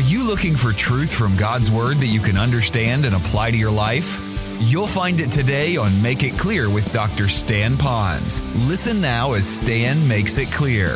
[0.00, 3.56] Are you looking for truth from God's Word that you can understand and apply to
[3.58, 4.18] your life?
[4.58, 7.28] You'll find it today on Make It Clear with Dr.
[7.28, 8.40] Stan Pons.
[8.66, 10.88] Listen now as Stan makes it clear.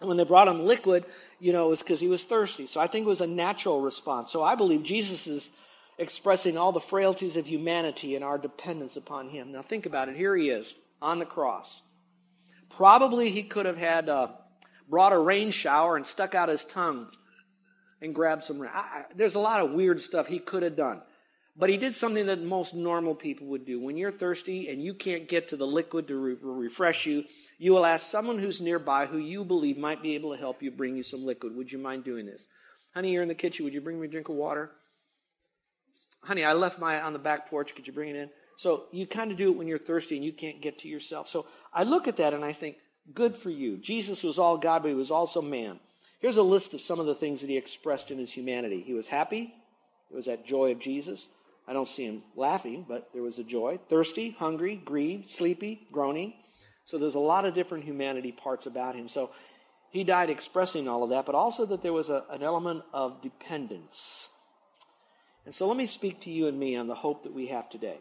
[0.00, 1.04] When they brought him liquid,
[1.38, 2.66] you know, it was because he was thirsty.
[2.66, 4.32] So I think it was a natural response.
[4.32, 5.52] So I believe Jesus is
[6.00, 9.52] expressing all the frailties of humanity and our dependence upon him.
[9.52, 10.16] Now think about it.
[10.16, 11.82] Here he is on the cross.
[12.70, 14.28] Probably he could have had uh,
[14.88, 17.08] brought a rain shower and stuck out his tongue
[18.00, 18.70] and grabbed some rain.
[18.74, 21.02] I, there's a lot of weird stuff he could have done.
[21.54, 23.78] But he did something that most normal people would do.
[23.78, 27.24] When you're thirsty and you can't get to the liquid to re- refresh you,
[27.58, 30.70] you will ask someone who's nearby who you believe might be able to help you
[30.70, 31.54] bring you some liquid.
[31.54, 32.46] Would you mind doing this?
[32.94, 33.64] Honey, you're in the kitchen.
[33.64, 34.70] Would you bring me a drink of water?
[36.22, 37.74] Honey, I left my on the back porch.
[37.74, 38.30] Could you bring it in?
[38.56, 41.28] So you kind of do it when you're thirsty and you can't get to yourself.
[41.28, 42.76] So I look at that and I think,
[43.14, 43.78] good for you.
[43.78, 45.80] Jesus was all God, but he was also man.
[46.20, 48.82] Here's a list of some of the things that he expressed in his humanity.
[48.86, 49.54] He was happy.
[50.10, 51.28] It was that joy of Jesus.
[51.66, 53.78] I don't see him laughing, but there was a joy.
[53.88, 56.34] Thirsty, hungry, grieved, sleepy, groaning.
[56.84, 59.08] So there's a lot of different humanity parts about him.
[59.08, 59.30] So
[59.90, 63.22] he died expressing all of that, but also that there was a, an element of
[63.22, 64.28] dependence.
[65.50, 67.68] And so let me speak to you and me on the hope that we have
[67.68, 67.98] today.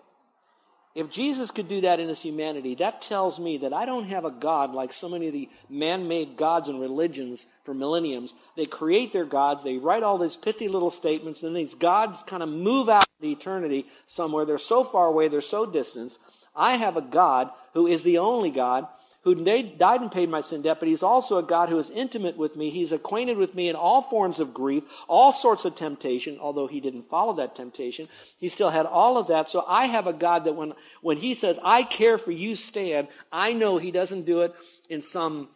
[0.94, 4.23] If Jesus could do that in his humanity, that tells me that I don't have
[4.23, 8.36] a God like so many of the man made gods and religions for millenniums.
[8.56, 12.44] They create their gods, they write all these pithy little statements, and these gods kind
[12.44, 14.45] of move out into eternity somewhere.
[14.45, 16.19] They're so far away, they're so distant.
[16.56, 18.86] I have a God who is the only God
[19.33, 22.38] who died and paid my sin debt, but he's also a God who is intimate
[22.38, 22.69] with me.
[22.69, 26.80] He's acquainted with me in all forms of grief, all sorts of temptation, although he
[26.80, 28.07] didn't follow that temptation.
[28.39, 29.50] He still had all of that.
[29.50, 33.07] So I have a God that when, when he says, I care for you, Stan,
[33.31, 34.53] I know he doesn't do it
[34.90, 35.50] in some,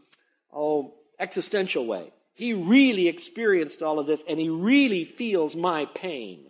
[0.54, 2.12] oh, existential way.
[2.34, 6.46] He really experienced all of this and he really feels my pain.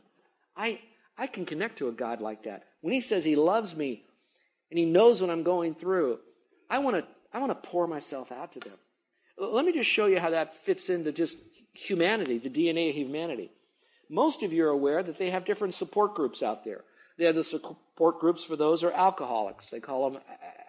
[0.55, 0.79] I,
[1.17, 2.63] I can connect to a God like that.
[2.81, 4.03] When he says he loves me
[4.69, 6.19] and he knows what I'm going through,
[6.73, 8.77] I want to I want to pour myself out to them.
[9.37, 11.37] Let me just show you how that fits into just
[11.73, 13.51] humanity, the DNA of humanity.
[14.09, 16.81] Most of you are aware that they have different support groups out there.
[17.17, 19.69] They have the support groups for those who are alcoholics.
[19.69, 20.21] They call them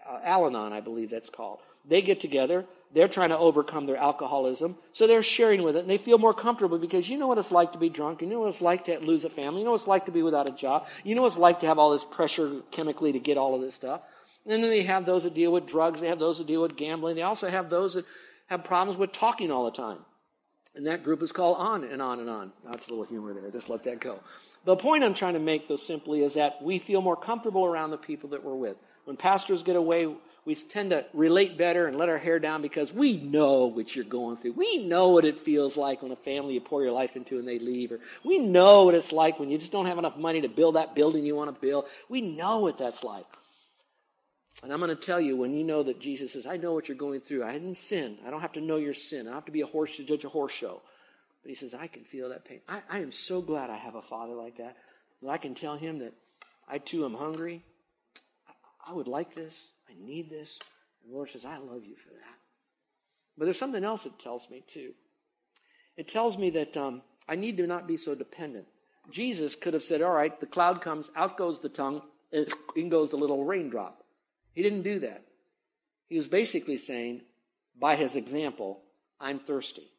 [0.07, 1.61] uh, Al Anon, I believe that's called.
[1.87, 2.67] They get together.
[2.93, 4.77] They're trying to overcome their alcoholism.
[4.93, 5.81] So they're sharing with it.
[5.81, 8.21] And they feel more comfortable because you know what it's like to be drunk.
[8.21, 9.61] You know what it's like to lose a family.
[9.61, 10.87] You know what it's like to be without a job.
[11.03, 13.63] You know what it's like to have all this pressure chemically to get all of
[13.63, 14.03] this stuff.
[14.47, 16.01] And then they have those that deal with drugs.
[16.01, 17.17] They have those that deal with gambling.
[17.17, 18.05] They also have those that
[18.47, 19.99] have problems with talking all the time.
[20.75, 22.53] And that group is called On and On and On.
[22.65, 23.51] That's a little humor there.
[23.51, 24.21] Just let that go.
[24.65, 27.91] The point I'm trying to make, though, simply is that we feel more comfortable around
[27.91, 28.77] the people that we're with.
[29.05, 30.09] When pastors get away,
[30.45, 34.05] we tend to relate better and let our hair down because we know what you're
[34.05, 34.53] going through.
[34.53, 37.47] We know what it feels like when a family you pour your life into and
[37.47, 37.93] they leave.
[37.93, 40.77] Or we know what it's like when you just don't have enough money to build
[40.77, 41.85] that building you want to build.
[42.09, 43.27] We know what that's like.
[44.63, 46.89] And I'm going to tell you when you know that Jesus says, I know what
[46.89, 47.45] you're going through.
[47.45, 48.19] I didn't sin.
[48.27, 49.23] I don't have to know your sin.
[49.23, 50.81] I don't have to be a horse to judge a horse show.
[51.43, 52.61] But he says, I can feel that pain.
[52.69, 54.77] I, I am so glad I have a father like that.
[55.23, 56.15] That I can tell him that
[56.67, 57.63] I too am hungry.
[58.49, 59.73] I, I would like this.
[59.89, 60.59] I need this.
[61.03, 62.39] And the Lord says, I love you for that.
[63.37, 64.93] But there's something else it tells me too.
[65.97, 68.67] It tells me that um, I need to not be so dependent.
[69.11, 73.11] Jesus could have said, All right, the cloud comes, out goes the tongue, in goes
[73.11, 74.04] the little raindrop.
[74.55, 75.25] He didn't do that.
[76.09, 77.23] He was basically saying,
[77.79, 78.81] by his example,
[79.21, 79.91] I'm thirsty,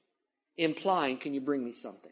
[0.57, 2.11] implying, Can you bring me something?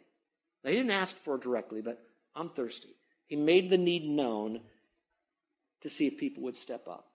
[0.63, 2.01] Now, he didn't ask for it directly, but
[2.35, 2.95] I'm thirsty.
[3.27, 4.61] He made the need known
[5.81, 7.07] to see if people would step up.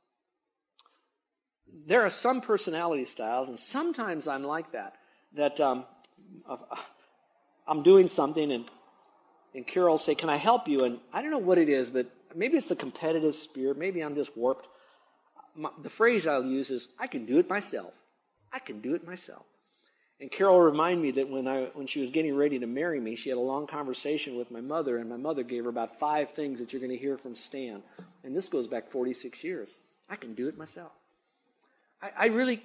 [1.87, 4.95] There are some personality styles, and sometimes I'm like that,
[5.35, 5.85] that um,
[6.49, 6.57] uh,
[7.67, 8.65] I'm doing something and,
[9.55, 10.85] and Carol will say, Can I help you?
[10.85, 13.79] And I don't know what it is, but maybe it's the competitive spirit.
[13.79, 14.69] Maybe I'm just warped
[15.59, 17.93] my, the phrase I'll use is, I can do it myself.
[18.53, 19.45] I can do it myself.
[20.21, 23.15] And Carol reminded me that when, I, when she was getting ready to marry me,
[23.15, 26.31] she had a long conversation with my mother, and my mother gave her about five
[26.31, 27.83] things that you're going to hear from Stan.
[28.25, 29.77] And this goes back 46 years.
[30.09, 30.93] I can do it myself.
[32.03, 32.63] I, I really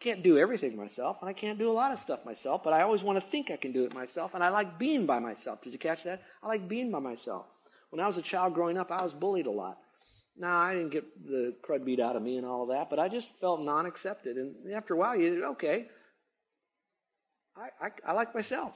[0.00, 2.82] can't do everything myself, and I can't do a lot of stuff myself, but I
[2.82, 5.62] always want to think I can do it myself, and I like being by myself.
[5.62, 6.22] Did you catch that?
[6.42, 7.46] I like being by myself.
[7.90, 9.78] When I was a child growing up, I was bullied a lot.
[10.36, 12.98] Now, I didn't get the crud beat out of me and all of that, but
[12.98, 14.36] I just felt non accepted.
[14.36, 15.86] And after a while, you, okay,
[17.56, 18.74] I, I, I like myself.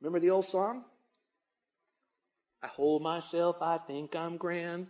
[0.00, 0.84] Remember the old song?
[2.62, 4.88] I hold myself, I think I'm grand.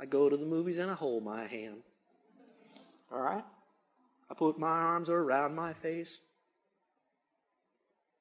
[0.00, 1.82] I go to the movies and I hold my hand.
[3.10, 3.44] All right?
[4.30, 6.18] I put my arms around my face.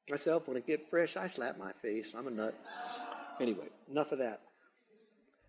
[0.09, 2.13] Myself, when I get fresh, I slap my face.
[2.17, 2.55] I'm a nut.
[3.41, 4.41] Anyway, enough of that.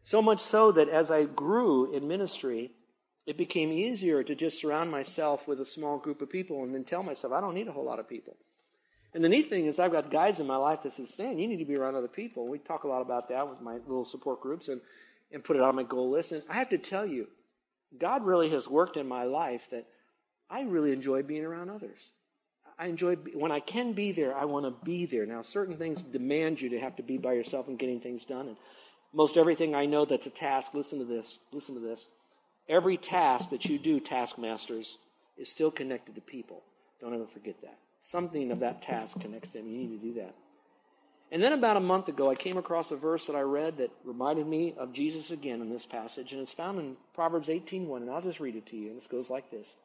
[0.02, 2.70] So much so that as I grew in ministry,
[3.26, 6.84] it became easier to just surround myself with a small group of people and then
[6.84, 8.36] tell myself, I don't need a whole lot of people.
[9.14, 11.48] And the neat thing is, I've got guys in my life that says, Stan, you
[11.48, 12.46] need to be around other people.
[12.46, 14.80] We talk a lot about that with my little support groups and,
[15.32, 16.32] and put it on my goal list.
[16.32, 17.28] And I have to tell you,
[17.98, 19.86] God really has worked in my life that
[20.50, 22.12] I really enjoy being around others.
[22.78, 25.26] I enjoy, when I can be there, I want to be there.
[25.26, 28.48] Now, certain things demand you to have to be by yourself and getting things done.
[28.48, 28.56] And
[29.12, 32.06] most everything I know that's a task, listen to this, listen to this.
[32.68, 34.98] Every task that you do, taskmasters,
[35.38, 36.62] is still connected to people.
[37.00, 37.78] Don't ever forget that.
[38.00, 39.66] Something of that task connects them.
[39.66, 40.34] You need to do that.
[41.30, 43.90] And then about a month ago, I came across a verse that I read that
[44.04, 48.10] reminded me of Jesus again in this passage, and it's found in Proverbs 18.1, and
[48.10, 49.76] I'll just read it to you, and it goes like this.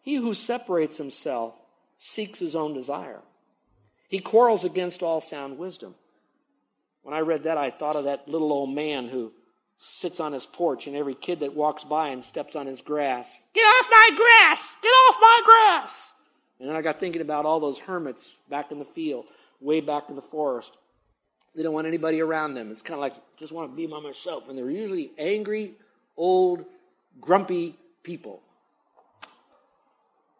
[0.00, 1.54] He who separates himself
[1.98, 3.20] seeks his own desire.
[4.08, 5.94] He quarrels against all sound wisdom.
[7.10, 9.32] When I read that, I thought of that little old man who
[9.78, 13.36] sits on his porch and every kid that walks by and steps on his grass,
[13.52, 14.76] get off my grass!
[14.80, 16.12] Get off my grass!
[16.60, 19.24] And then I got thinking about all those hermits back in the field,
[19.60, 20.72] way back in the forest.
[21.56, 22.70] They don't want anybody around them.
[22.70, 24.48] It's kind of like, just want to be by myself.
[24.48, 25.72] And they're usually angry,
[26.16, 26.64] old,
[27.20, 27.74] grumpy
[28.04, 28.40] people.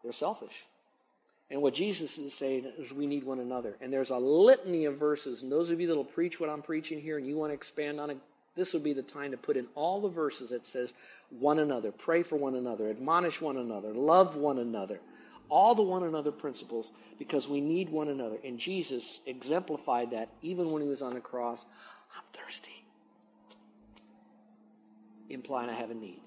[0.05, 0.67] They're selfish.
[1.51, 3.77] And what Jesus is saying is we need one another.
[3.81, 5.43] And there's a litany of verses.
[5.43, 7.55] And those of you that will preach what I'm preaching here and you want to
[7.55, 8.19] expand on it,
[8.55, 10.93] this would be the time to put in all the verses that says
[11.31, 15.01] one another, pray for one another, admonish one another, love one another.
[15.49, 18.37] All the one another principles because we need one another.
[18.45, 21.67] And Jesus exemplified that even when he was on the cross.
[22.17, 22.85] I'm thirsty.
[25.29, 26.21] Implying I have a need.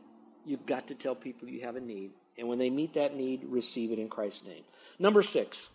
[0.45, 2.11] You've got to tell people you have a need.
[2.37, 4.63] And when they meet that need, receive it in Christ's name.
[4.99, 5.69] Number six.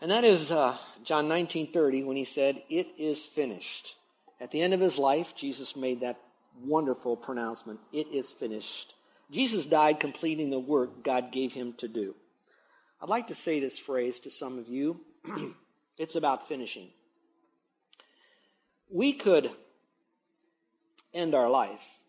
[0.00, 3.96] And that is uh, John 19:30 when he said, "It is finished."
[4.40, 6.20] At the end of his life, Jesus made that
[6.62, 8.94] wonderful pronouncement, "It is finished."
[9.30, 12.14] Jesus died completing the work God gave him to do.
[13.00, 15.00] I'd like to say this phrase to some of you.
[15.98, 16.90] it's about finishing.
[18.90, 19.50] We could
[21.12, 22.00] end our life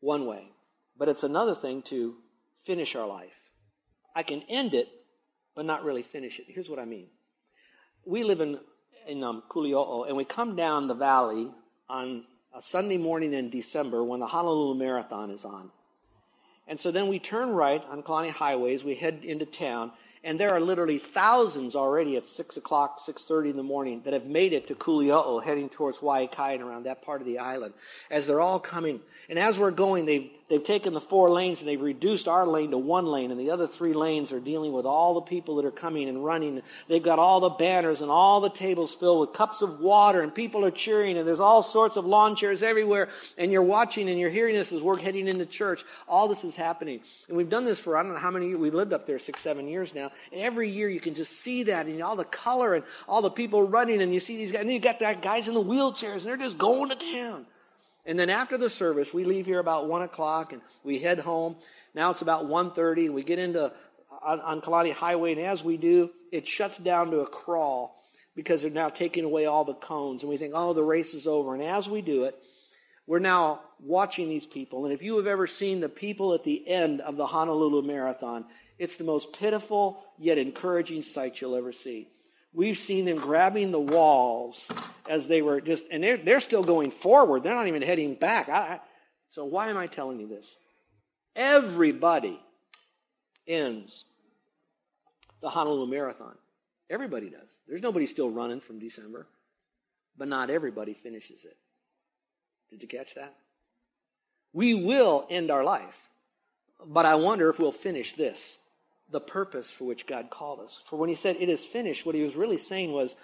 [0.00, 0.52] one way,
[0.96, 2.16] but it's another thing to
[2.62, 3.43] finish our life.
[4.14, 4.88] I can end it,
[5.54, 6.46] but not really finish it.
[6.48, 7.06] Here's what I mean.
[8.04, 8.58] We live in,
[9.08, 11.50] in um, Kuliouou, and we come down the valley
[11.88, 12.24] on
[12.54, 15.70] a Sunday morning in December when the Honolulu Marathon is on.
[16.66, 20.50] And so then we turn right on Kalani highways, we head into town, and there
[20.50, 24.66] are literally thousands already at 6 o'clock, 6.30 in the morning that have made it
[24.68, 27.74] to Kuliouou, heading towards Waikai and around that part of the island.
[28.10, 31.68] As they're all coming, and as we're going, they've They've taken the four lanes and
[31.68, 34.84] they've reduced our lane to one lane, and the other three lanes are dealing with
[34.84, 36.60] all the people that are coming and running.
[36.86, 40.34] They've got all the banners and all the tables filled with cups of water, and
[40.34, 43.08] people are cheering, and there's all sorts of lawn chairs everywhere.
[43.38, 45.82] And you're watching and you're hearing this as we're heading into church.
[46.06, 47.00] All this is happening.
[47.28, 48.58] And we've done this for I don't know how many years.
[48.58, 50.12] We've lived up there six, seven years now.
[50.30, 53.30] And every year you can just see that and all the color and all the
[53.30, 56.16] people running, and you see these guys, and you got that guys in the wheelchairs,
[56.16, 57.46] and they're just going to town.
[58.06, 61.56] And then after the service, we leave here about 1 o'clock and we head home.
[61.94, 63.72] Now it's about 1.30 and we get into
[64.22, 65.32] on, on Kalani Highway.
[65.32, 68.00] And as we do, it shuts down to a crawl
[68.34, 70.22] because they're now taking away all the cones.
[70.22, 71.54] And we think, oh, the race is over.
[71.54, 72.36] And as we do it,
[73.06, 74.84] we're now watching these people.
[74.84, 78.46] And if you have ever seen the people at the end of the Honolulu Marathon,
[78.78, 82.08] it's the most pitiful yet encouraging sight you'll ever see.
[82.54, 84.70] We've seen them grabbing the walls
[85.08, 87.42] as they were just, and they're, they're still going forward.
[87.42, 88.48] They're not even heading back.
[88.48, 88.80] I, I,
[89.28, 90.56] so, why am I telling you this?
[91.34, 92.40] Everybody
[93.48, 94.04] ends
[95.42, 96.36] the Honolulu Marathon.
[96.88, 97.48] Everybody does.
[97.66, 99.26] There's nobody still running from December,
[100.16, 101.56] but not everybody finishes it.
[102.70, 103.34] Did you catch that?
[104.52, 106.08] We will end our life,
[106.86, 108.58] but I wonder if we'll finish this
[109.14, 110.82] the purpose for which God called us.
[110.86, 113.14] For when he said, It is finished, what he was really saying was,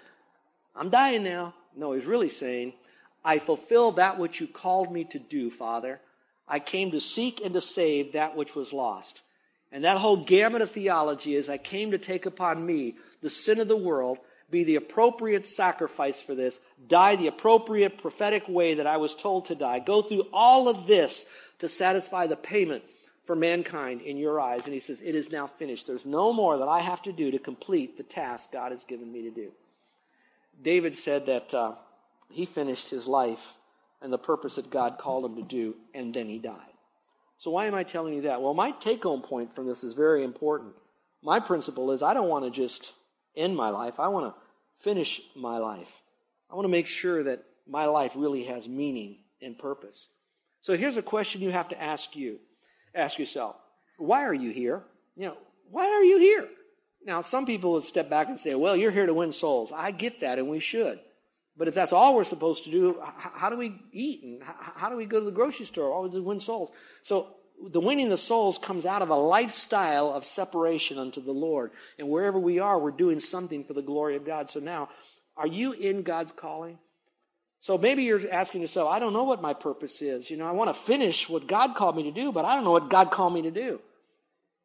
[0.73, 1.53] I'm dying now.
[1.75, 2.73] No, he's really saying,
[3.23, 5.99] I fulfill that which you called me to do, Father.
[6.47, 9.21] I came to seek and to save that which was lost.
[9.71, 13.59] And that whole gamut of theology is I came to take upon me the sin
[13.59, 14.17] of the world,
[14.49, 19.45] be the appropriate sacrifice for this, die the appropriate prophetic way that I was told
[19.45, 21.25] to die, go through all of this
[21.59, 22.83] to satisfy the payment
[23.23, 24.65] for mankind in your eyes.
[24.65, 25.87] And he says, It is now finished.
[25.87, 29.11] There's no more that I have to do to complete the task God has given
[29.11, 29.51] me to do.
[30.61, 31.75] David said that uh,
[32.29, 33.55] he finished his life
[34.01, 36.55] and the purpose that God called him to do, and then he died.
[37.37, 38.41] So why am I telling you that?
[38.41, 40.73] Well, my take home point from this is very important.
[41.23, 42.93] My principle is I don't want to just
[43.35, 44.41] end my life, I want to
[44.81, 46.01] finish my life.
[46.49, 50.09] I want to make sure that my life really has meaning and purpose.
[50.61, 52.39] So here's a question you have to ask you.
[52.93, 53.55] Ask yourself,
[53.97, 54.83] why are you here?
[55.15, 55.37] You know,
[55.69, 56.47] why are you here?
[57.05, 59.71] Now, some people would step back and say, well, you're here to win souls.
[59.73, 60.99] I get that, and we should.
[61.57, 64.95] But if that's all we're supposed to do, how do we eat and how do
[64.95, 65.91] we go to the grocery store?
[65.91, 66.71] All is win souls.
[67.03, 67.27] So
[67.71, 71.71] the winning the souls comes out of a lifestyle of separation unto the Lord.
[71.99, 74.49] And wherever we are, we're doing something for the glory of God.
[74.49, 74.89] So now,
[75.35, 76.79] are you in God's calling?
[77.61, 80.31] So maybe you're asking yourself, I don't know what my purpose is.
[80.31, 82.63] You know, I want to finish what God called me to do, but I don't
[82.63, 83.79] know what God called me to do.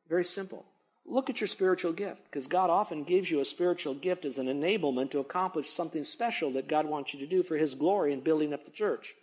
[0.08, 0.64] Very simple.
[1.04, 4.46] Look at your spiritual gift, because God often gives you a spiritual gift as an
[4.46, 8.20] enablement to accomplish something special that God wants you to do for His glory in
[8.20, 9.14] building up the church.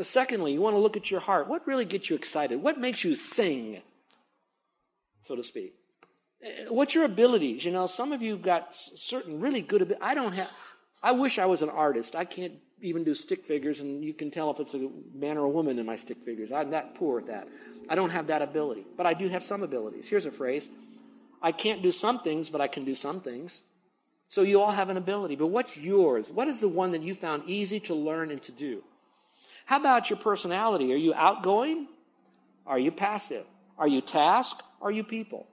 [0.00, 1.48] Secondly, you want to look at your heart.
[1.48, 2.62] What really gets you excited?
[2.62, 3.80] What makes you sing,
[5.22, 5.74] so to speak?
[6.42, 7.64] Eh, what's your abilities?
[7.64, 10.06] You know, some of you have got certain really good abilities.
[10.06, 10.50] I don't have,
[11.02, 12.14] I wish I was an artist.
[12.14, 15.44] I can't even do stick figures, and you can tell if it's a man or
[15.44, 16.52] a woman in my stick figures.
[16.52, 17.48] I'm that poor at that.
[17.88, 20.08] I don't have that ability, but I do have some abilities.
[20.08, 20.68] Here's a phrase
[21.40, 23.62] I can't do some things, but I can do some things.
[24.28, 26.30] So you all have an ability, but what's yours?
[26.30, 28.82] What is the one that you found easy to learn and to do?
[29.66, 30.92] How about your personality?
[30.92, 31.88] Are you outgoing?
[32.66, 33.44] Are you passive?
[33.78, 34.62] Are you task?
[34.80, 35.46] Are you people?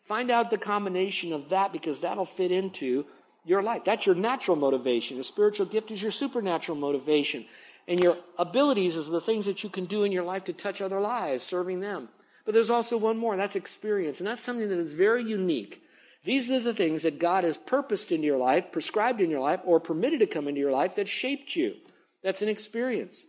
[0.00, 3.06] Find out the combination of that because that'll fit into
[3.44, 3.84] your life.
[3.84, 5.20] That's your natural motivation.
[5.20, 7.44] A spiritual gift is your supernatural motivation.
[7.86, 10.80] And your abilities is the things that you can do in your life to touch
[10.80, 12.08] other lives, serving them.
[12.44, 14.18] But there's also one more, and that's experience.
[14.18, 15.82] And that's something that is very unique.
[16.24, 19.60] These are the things that God has purposed into your life, prescribed in your life,
[19.64, 21.74] or permitted to come into your life that shaped you.
[22.22, 23.26] That's an experience.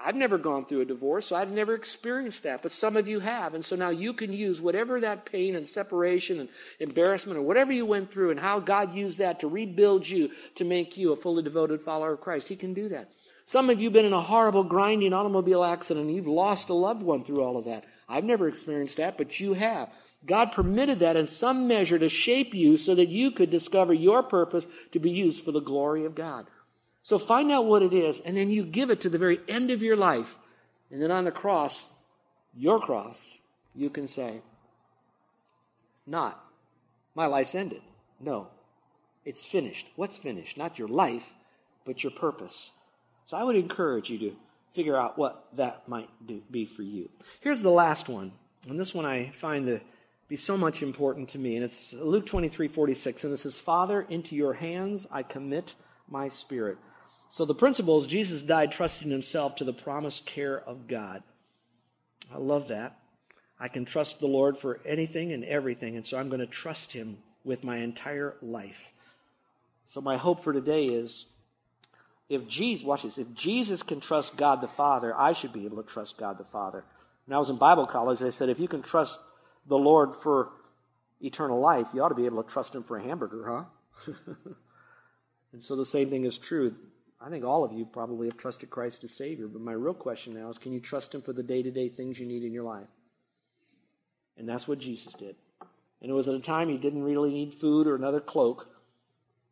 [0.00, 3.20] I've never gone through a divorce, so I've never experienced that, but some of you
[3.20, 3.54] have.
[3.54, 7.72] And so now you can use whatever that pain and separation and embarrassment or whatever
[7.72, 11.16] you went through and how God used that to rebuild you to make you a
[11.16, 12.48] fully devoted follower of Christ.
[12.48, 13.10] He can do that.
[13.46, 16.74] Some of you have been in a horrible, grinding automobile accident and you've lost a
[16.74, 17.84] loved one through all of that.
[18.08, 19.90] I've never experienced that, but you have.
[20.26, 24.22] God permitted that in some measure to shape you so that you could discover your
[24.22, 26.46] purpose to be used for the glory of God.
[27.08, 29.70] So find out what it is, and then you give it to the very end
[29.70, 30.36] of your life.
[30.90, 31.86] And then on the cross,
[32.54, 33.38] your cross,
[33.74, 34.42] you can say,
[36.06, 36.38] Not,
[37.14, 37.80] my life's ended.
[38.20, 38.48] No,
[39.24, 39.86] it's finished.
[39.96, 40.58] What's finished?
[40.58, 41.32] Not your life,
[41.86, 42.72] but your purpose.
[43.24, 44.36] So I would encourage you to
[44.72, 47.08] figure out what that might do, be for you.
[47.40, 48.32] Here's the last one,
[48.68, 49.80] and this one I find to
[50.28, 54.02] be so much important to me, and it's Luke 23 46, and it says, Father,
[54.10, 55.74] into your hands I commit
[56.06, 56.76] my spirit.
[57.28, 61.22] So the principle is Jesus died trusting himself to the promised care of God.
[62.32, 62.98] I love that.
[63.60, 66.92] I can trust the Lord for anything and everything, and so I'm going to trust
[66.92, 68.92] him with my entire life.
[69.86, 71.26] So my hope for today is
[72.28, 75.82] if Jesus, watch this, if Jesus can trust God the Father, I should be able
[75.82, 76.84] to trust God the Father.
[77.26, 79.18] When I was in Bible college, they said if you can trust
[79.66, 80.50] the Lord for
[81.20, 83.66] eternal life, you ought to be able to trust him for a hamburger,
[84.06, 84.12] huh?
[85.52, 86.74] and so the same thing is true.
[87.20, 90.34] I think all of you probably have trusted Christ as Savior, but my real question
[90.34, 92.52] now is can you trust Him for the day to day things you need in
[92.52, 92.88] your life?
[94.36, 95.34] And that's what Jesus did.
[96.00, 98.68] And it was at a time he didn't really need food or another cloak.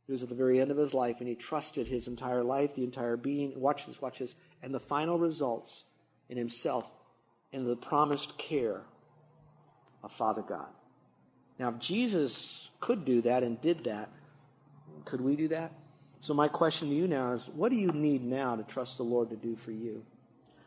[0.07, 2.77] He was at the very end of his life, and he trusted his entire life,
[2.77, 3.59] the entire being.
[3.59, 4.37] Watch this, watch this.
[4.63, 5.87] And the final results
[6.29, 6.89] in himself
[7.53, 8.83] and the promised care
[10.05, 10.69] of Father God.
[11.59, 14.11] Now, if Jesus could do that and did that,
[15.05, 15.73] could we do that?
[16.21, 19.05] So, my question to you now is what do you need now to trust the
[19.05, 20.05] Lord to do for you?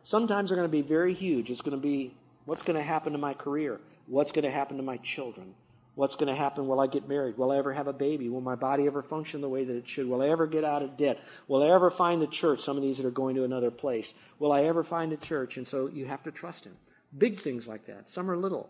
[0.04, 1.50] Sometimes they're going to be very huge.
[1.50, 2.16] It's going to be
[2.46, 3.80] what's going to happen to my career?
[4.08, 5.54] What's going to happen to my children?
[5.96, 6.68] What's going to happen?
[6.68, 7.38] Will I get married?
[7.38, 8.30] Will I ever have a baby?
[8.30, 10.08] Will my body ever function the way that it should?
[10.08, 11.20] Will I ever get out of debt?
[11.48, 12.62] Will I ever find the church?
[12.62, 14.14] Some of these that are going to another place.
[14.40, 15.58] Will I ever find a church?
[15.58, 16.78] And so you have to trust Him.
[17.18, 18.10] Big things like that.
[18.10, 18.70] Some are little.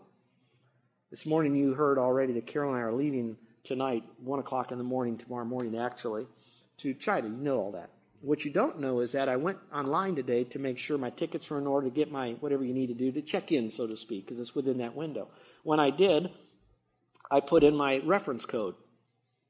[1.10, 4.78] This morning you heard already that Carol and I are leaving tonight, 1 o'clock in
[4.78, 6.26] the morning, tomorrow morning actually
[6.82, 7.28] to China.
[7.28, 7.90] You know all that.
[8.22, 11.48] What you don't know is that I went online today to make sure my tickets
[11.48, 13.86] were in order to get my whatever you need to do to check in, so
[13.86, 15.28] to speak, because it's within that window.
[15.62, 16.30] When I did,
[17.30, 18.74] I put in my reference code.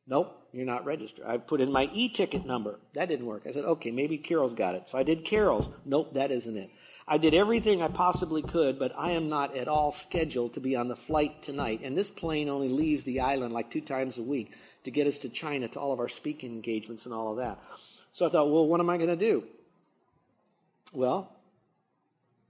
[0.06, 1.24] Nope, you're not registered.
[1.26, 2.80] I put in my e-ticket number.
[2.94, 3.42] That didn't work.
[3.46, 4.88] I said, okay, maybe Carol's got it.
[4.88, 5.68] So I did Carol's.
[5.84, 6.70] Nope, that isn't it.
[7.06, 10.74] I did everything I possibly could, but I am not at all scheduled to be
[10.74, 11.80] on the flight tonight.
[11.84, 14.52] And this plane only leaves the island like two times a week
[14.84, 17.58] to get us to China to all of our speaking engagements and all of that.
[18.12, 19.44] So I thought, well, what am I going to do?
[20.92, 21.30] Well,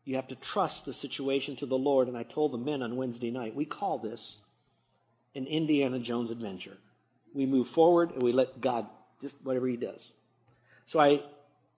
[0.05, 2.09] You have to trust the situation to the Lord.
[2.09, 4.39] And I told the men on Wednesday night, we call this
[5.35, 6.79] an Indiana Jones adventure.
[7.33, 8.87] We move forward and we let God
[9.23, 10.11] just whatever He does.
[10.85, 11.23] So I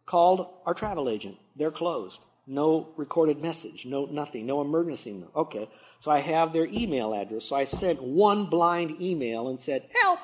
[0.06, 1.36] called our travel agent.
[1.56, 2.22] They're closed.
[2.46, 5.22] No recorded message, no nothing, no emergency.
[5.36, 5.68] Okay.
[6.00, 7.44] So I have their email address.
[7.44, 10.20] So I sent one blind email and said, help.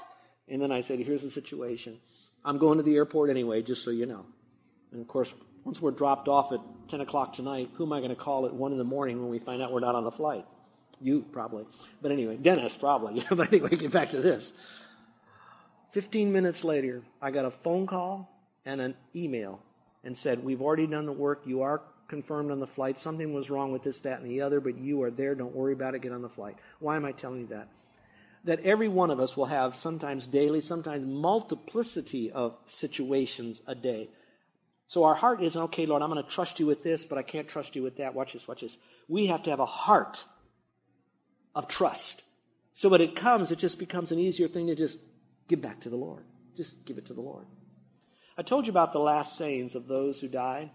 [0.50, 1.99] And then I said, here's the situation.
[2.45, 4.25] I'm going to the airport anyway, just so you know.
[4.93, 8.11] And of course, once we're dropped off at 10 o'clock tonight, who am I going
[8.11, 10.11] to call at 1 in the morning when we find out we're not on the
[10.11, 10.47] flight?
[11.00, 11.67] You, probably.
[12.02, 13.25] But anyway, Dennis, probably.
[13.31, 14.52] but anyway, get back to this.
[15.93, 18.31] 15 minutes later, I got a phone call
[18.64, 19.61] and an email
[20.05, 21.43] and said, We've already done the work.
[21.45, 22.99] You are confirmed on the flight.
[22.99, 25.35] Something was wrong with this, that, and the other, but you are there.
[25.35, 26.02] Don't worry about it.
[26.02, 26.57] Get on the flight.
[26.78, 27.69] Why am I telling you that?
[28.49, 34.09] That every one of us will have sometimes daily, sometimes multiplicity of situations a day.
[34.87, 37.23] So our heart is, okay, Lord, I'm going to trust you with this, but I
[37.23, 38.14] can't trust you with that.
[38.14, 38.78] Watch this, watch this.
[39.07, 40.25] We have to have a heart
[41.55, 42.23] of trust.
[42.73, 44.97] So when it comes, it just becomes an easier thing to just
[45.47, 46.25] give back to the Lord.
[46.57, 47.45] Just give it to the Lord.
[48.38, 50.71] I told you about the last sayings of those who died.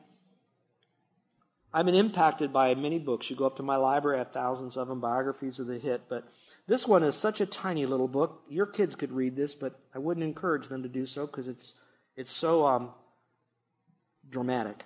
[1.74, 3.30] I've been impacted by many books.
[3.30, 6.04] You go up to my library, I have thousands of them, biographies of the hit.
[6.08, 6.28] But
[6.68, 8.44] this one is such a tiny little book.
[8.48, 11.74] Your kids could read this, but I wouldn't encourage them to do so because it's,
[12.16, 12.92] it's so um,
[14.30, 14.84] dramatic.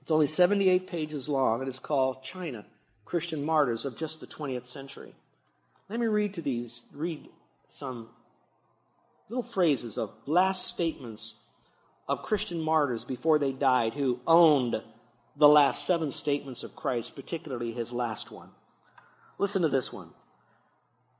[0.00, 2.64] It's only 78 pages long, and it's called China
[3.04, 5.14] Christian Martyrs of Just the 20th Century.
[5.90, 7.28] Let me read to these, read
[7.68, 8.08] some
[9.28, 11.34] little phrases of last statements
[12.08, 14.82] of Christian martyrs before they died who owned
[15.36, 18.50] the last seven statements of Christ, particularly his last one.
[19.38, 20.10] Listen to this one.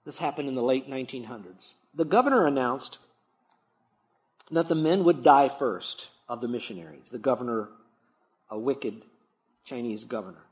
[0.05, 1.73] This happened in the late 1900s.
[1.95, 2.99] The governor announced
[4.51, 7.09] that the men would die first of the missionaries.
[7.11, 7.69] The governor,
[8.51, 9.03] a wicked
[9.65, 10.43] Chinese governor.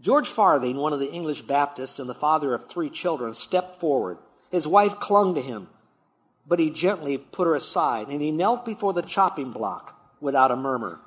[0.00, 4.18] George Farthing, one of the English Baptists and the father of three children, stepped forward.
[4.50, 5.68] His wife clung to him,
[6.46, 10.56] but he gently put her aside, and he knelt before the chopping block without a
[10.56, 11.00] murmur.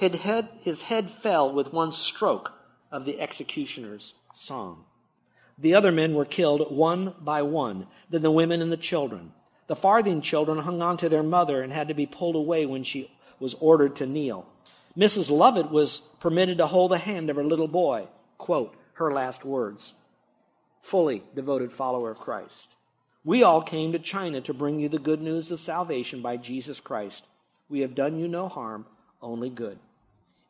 [0.00, 2.54] His head, his head fell with one stroke
[2.90, 4.86] of the executioner's song.
[5.58, 9.32] The other men were killed one by one, then the women and the children.
[9.66, 12.82] The farthing children hung on to their mother and had to be pulled away when
[12.82, 14.46] she was ordered to kneel.
[14.96, 15.30] Mrs.
[15.30, 18.08] Lovitt was permitted to hold the hand of her little boy.
[18.38, 19.92] Quote her last words.
[20.80, 22.68] Fully devoted follower of Christ.
[23.22, 26.80] We all came to China to bring you the good news of salvation by Jesus
[26.80, 27.26] Christ.
[27.68, 28.86] We have done you no harm,
[29.20, 29.78] only good.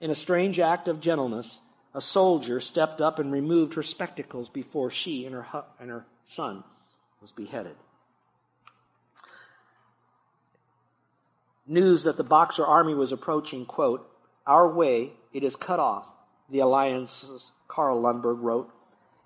[0.00, 1.60] In a strange act of gentleness,
[1.94, 6.06] a soldier stepped up and removed her spectacles before she and her, hu- and her
[6.24, 6.64] son
[7.20, 7.76] was beheaded.
[11.66, 14.10] News that the Boxer army was approaching, quote,
[14.46, 16.06] Our way, it is cut off,
[16.48, 18.72] the Alliance's Carl Lundberg wrote.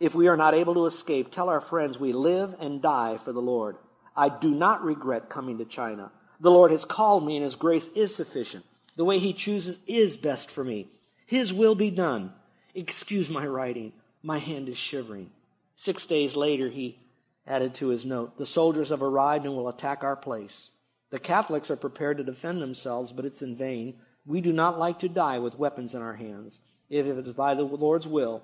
[0.00, 3.32] If we are not able to escape, tell our friends we live and die for
[3.32, 3.76] the Lord.
[4.16, 6.10] I do not regret coming to China.
[6.40, 8.64] The Lord has called me and His grace is sufficient.
[8.96, 10.88] The way he chooses is best for me.
[11.26, 12.33] His will be done.
[12.74, 13.92] Excuse my writing.
[14.22, 15.30] My hand is shivering.
[15.76, 16.98] Six days later, he
[17.46, 20.70] added to his note The soldiers have arrived and will attack our place.
[21.11, 23.94] The Catholics are prepared to defend themselves, but it's in vain.
[24.26, 26.61] We do not like to die with weapons in our hands.
[26.88, 28.42] If it is by the Lord's will,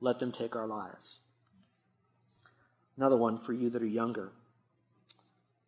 [0.00, 1.18] let them take our lives.
[2.96, 4.32] Another one for you that are younger.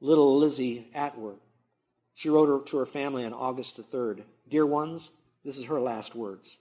[0.00, 1.38] Little Lizzie Atwater
[2.14, 5.10] she wrote to her family on August the 3rd Dear ones,
[5.44, 6.58] this is her last words.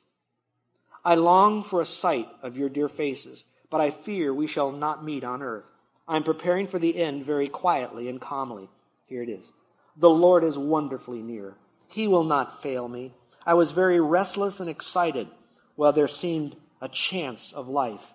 [1.06, 5.04] I long for a sight of your dear faces, but I fear we shall not
[5.04, 5.66] meet on earth.
[6.08, 8.70] I am preparing for the end very quietly and calmly.
[9.06, 9.52] Here it is.
[9.98, 11.56] The Lord is wonderfully near.
[11.88, 13.14] He will not fail me.
[13.46, 15.28] I was very restless and excited
[15.76, 18.14] while there seemed a chance of life.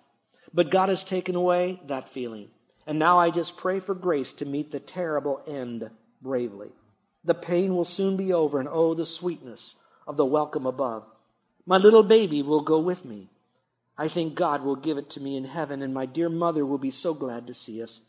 [0.53, 2.49] But God has taken away that feeling.
[2.87, 5.89] And now I just pray for grace to meet the terrible end
[6.21, 6.69] bravely.
[7.23, 9.75] The pain will soon be over, and oh, the sweetness
[10.07, 11.05] of the welcome above.
[11.65, 13.29] My little baby will go with me.
[13.97, 16.77] I think God will give it to me in heaven, and my dear mother will
[16.77, 18.01] be so glad to see us.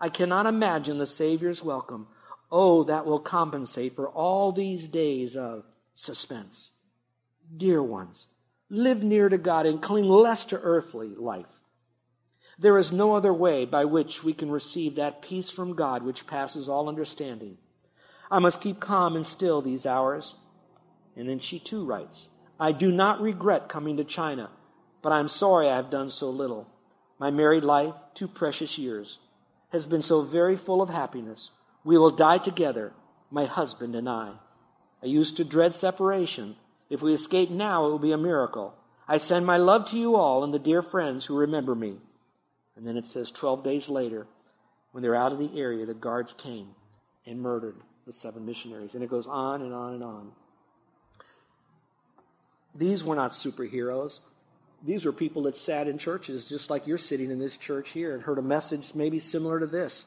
[0.00, 2.08] I cannot imagine the Savior's welcome.
[2.50, 6.72] Oh, that will compensate for all these days of suspense.
[7.54, 8.28] Dear ones,
[8.70, 11.60] live near to God and cling less to earthly life.
[12.58, 16.26] There is no other way by which we can receive that peace from God which
[16.26, 17.58] passes all understanding.
[18.30, 20.36] I must keep calm and still these hours.
[21.16, 24.50] And then she too writes, I do not regret coming to China,
[25.02, 26.68] but I am sorry I have done so little.
[27.18, 29.20] My married life, two precious years,
[29.70, 31.50] has been so very full of happiness.
[31.84, 32.92] We will die together,
[33.30, 34.32] my husband and I.
[35.02, 36.56] I used to dread separation.
[36.88, 38.74] If we escape now, it will be a miracle.
[39.06, 41.98] I send my love to you all and the dear friends who remember me.
[42.76, 44.26] And then it says 12 days later,
[44.92, 46.68] when they're out of the area, the guards came
[47.26, 48.94] and murdered the seven missionaries.
[48.94, 50.32] And it goes on and on and on.
[52.74, 54.20] These were not superheroes.
[54.84, 58.14] These were people that sat in churches just like you're sitting in this church here
[58.14, 60.06] and heard a message maybe similar to this.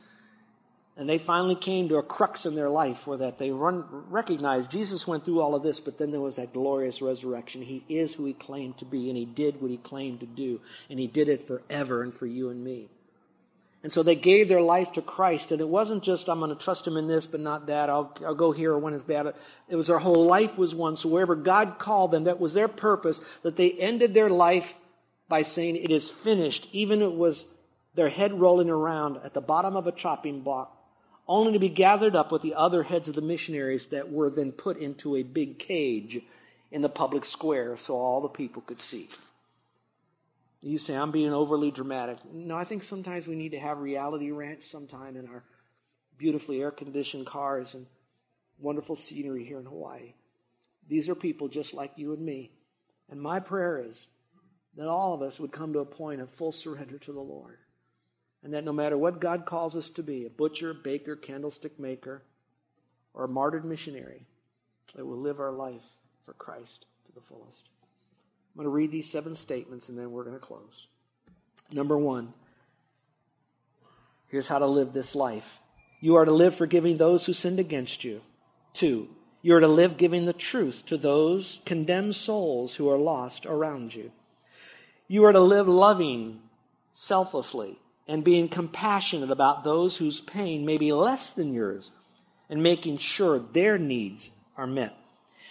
[0.98, 4.72] And they finally came to a crux in their life where that they run, recognized
[4.72, 7.62] Jesus went through all of this, but then there was that glorious resurrection.
[7.62, 10.60] He is who he claimed to be, and he did what he claimed to do,
[10.90, 12.90] and he did it forever and for you and me.
[13.88, 16.62] And so they gave their life to Christ, and it wasn't just, I'm going to
[16.62, 17.90] trust him in this, but not that.
[17.90, 19.34] I'll, I'll go here or when it's bad.
[19.70, 20.98] It was their whole life was one.
[20.98, 24.74] So wherever God called them, that was their purpose, that they ended their life
[25.30, 27.46] by saying, It is finished, even it was
[27.96, 30.78] their head rolling around at the bottom of a chopping block
[31.26, 34.52] only to be gathered up with the other heads of the missionaries that were then
[34.52, 36.20] put into a big cage
[36.72, 39.08] in the public square so all the people could see.
[40.62, 42.18] You say, I'm being overly dramatic.
[42.32, 45.44] No, I think sometimes we need to have reality ranch sometime in our
[46.18, 47.86] beautifully air conditioned cars and
[48.58, 50.14] wonderful scenery here in Hawaii.
[50.88, 52.52] These are people just like you and me.
[53.10, 54.08] And my prayer is
[54.76, 57.60] that all of us would come to a point of full surrender to the Lord.
[58.44, 62.24] And that no matter what God calls us to be a butcher, baker, candlestick maker,
[63.14, 64.28] or a martyred missionary
[64.96, 67.70] that will live our life for Christ to the fullest.
[68.58, 70.88] I'm going to read these seven statements and then we're going to close.
[71.72, 72.34] Number one,
[74.30, 75.62] here's how to live this life
[76.02, 78.22] you are to live forgiving those who sinned against you.
[78.74, 79.10] Two,
[79.44, 83.94] you are to live giving the truth to those condemned souls who are lost around
[83.94, 84.12] you.
[85.08, 86.42] You are to live loving
[86.94, 91.92] selflessly and being compassionate about those whose pain may be less than yours
[92.50, 94.98] and making sure their needs are met.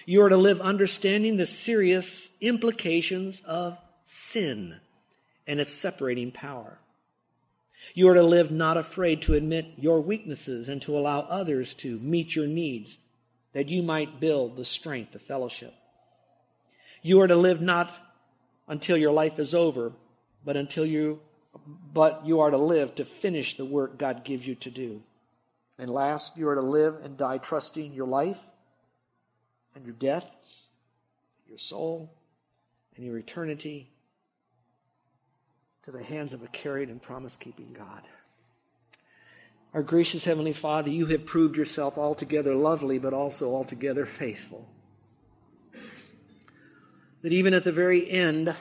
[0.08, 4.76] You are to live understanding the serious implications of sin
[5.48, 6.78] and its separating power.
[7.92, 11.98] You are to live not afraid to admit your weaknesses and to allow others to
[11.98, 12.98] meet your needs
[13.52, 15.74] that you might build the strength of fellowship.
[17.02, 17.92] You are to live not
[18.68, 19.92] until your life is over,
[20.44, 21.20] but until you
[21.92, 25.02] but you are to live to finish the work God gives you to do.
[25.78, 28.52] And last, you are to live and die trusting your life
[29.76, 30.26] and your death,
[31.46, 32.10] your soul,
[32.96, 33.90] and your eternity
[35.84, 38.02] to the hands of a caring and promise keeping God.
[39.74, 44.66] Our gracious Heavenly Father, you have proved yourself altogether lovely, but also altogether faithful.
[47.20, 48.56] That even at the very end,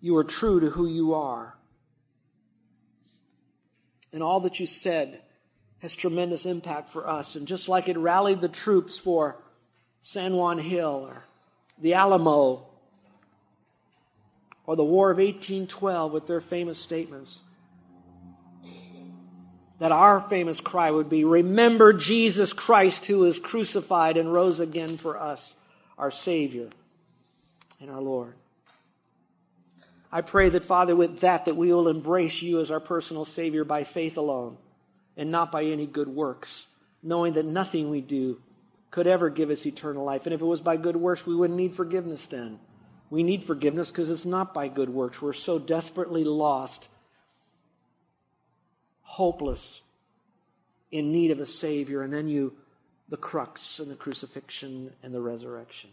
[0.00, 1.56] you are true to who you are.
[4.12, 5.22] And all that you said
[5.82, 7.34] has tremendous impact for us.
[7.34, 9.36] And just like it rallied the troops for
[10.00, 11.24] San Juan Hill or
[11.76, 12.64] the Alamo
[14.64, 17.42] or the War of 1812 with their famous statements,
[19.80, 24.96] that our famous cry would be Remember Jesus Christ who is crucified and rose again
[24.96, 25.56] for us,
[25.98, 26.68] our Savior
[27.80, 28.34] and our Lord.
[30.12, 33.64] I pray that, Father, with that, that we will embrace you as our personal Savior
[33.64, 34.58] by faith alone
[35.16, 36.66] and not by any good works,
[37.02, 38.40] knowing that nothing we do
[38.90, 40.26] could ever give us eternal life.
[40.26, 42.58] And if it was by good works, we wouldn't need forgiveness then.
[43.10, 45.20] We need forgiveness because it's not by good works.
[45.20, 46.88] We're so desperately lost,
[49.02, 49.82] hopeless,
[50.90, 52.02] in need of a Savior.
[52.02, 52.54] And then you,
[53.08, 55.90] the crux and the crucifixion and the resurrection.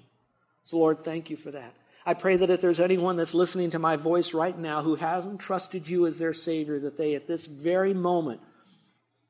[0.63, 1.73] So, Lord, thank you for that.
[2.05, 5.39] I pray that if there's anyone that's listening to my voice right now who hasn't
[5.39, 8.41] trusted you as their Savior, that they at this very moment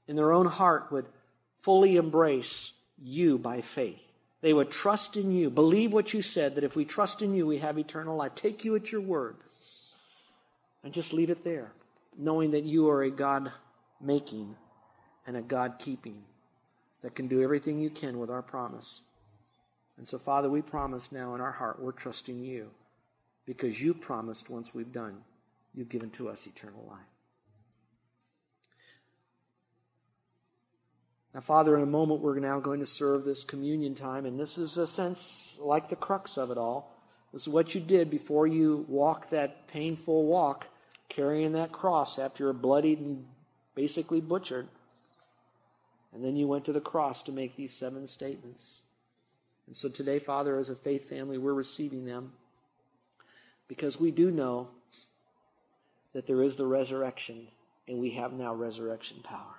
[0.09, 1.05] in their own heart would
[1.55, 4.01] fully embrace you by faith.
[4.41, 7.45] They would trust in you, believe what you said, that if we trust in you,
[7.45, 8.33] we have eternal life.
[8.33, 9.35] Take you at your word
[10.83, 11.71] and just leave it there,
[12.17, 13.51] knowing that you are a God
[14.01, 14.55] making
[15.27, 16.23] and a God keeping
[17.03, 19.03] that can do everything you can with our promise.
[19.99, 22.71] And so, Father, we promise now in our heart we're trusting you
[23.45, 25.17] because you promised once we've done,
[25.75, 27.18] you've given to us eternal life.
[31.33, 34.57] Now, Father, in a moment we're now going to serve this communion time, and this
[34.57, 36.95] is a sense like the crux of it all.
[37.31, 40.67] This is what you did before you walked that painful walk,
[41.07, 43.25] carrying that cross after you're bloodied and
[43.75, 44.67] basically butchered.
[46.11, 48.81] And then you went to the cross to make these seven statements.
[49.67, 52.33] And so today, Father, as a faith family, we're receiving them
[53.67, 54.69] because we do know
[56.13, 57.49] that there is the resurrection
[57.87, 59.58] and we have now resurrection power.